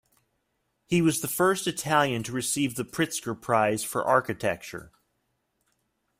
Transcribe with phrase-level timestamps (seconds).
[0.87, 4.91] He was the first Italian to receive the Pritzker Prize for architecture.